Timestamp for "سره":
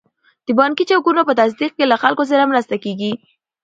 2.31-2.49